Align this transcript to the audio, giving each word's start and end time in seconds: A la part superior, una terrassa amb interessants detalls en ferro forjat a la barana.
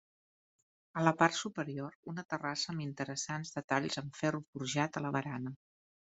A 1.01 1.03
la 1.07 1.11
part 1.19 1.37
superior, 1.39 1.97
una 2.13 2.23
terrassa 2.35 2.73
amb 2.75 2.85
interessants 2.87 3.53
detalls 3.59 4.01
en 4.03 4.09
ferro 4.23 4.43
forjat 4.51 5.01
a 5.03 5.07
la 5.07 5.15
barana. 5.21 5.55